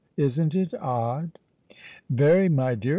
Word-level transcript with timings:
Isn't 0.17 0.55
it 0.55 0.73
odd?" 0.73 1.37
"Very, 2.09 2.49
my 2.49 2.73
dear. 2.73 2.89